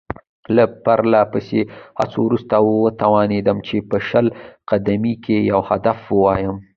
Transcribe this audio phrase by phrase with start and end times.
[0.55, 1.61] له پرله پسې
[1.99, 4.25] هڅو وروسته وتوانېدم چې په شل
[4.69, 6.57] قدمۍ کې یو هدف وولم.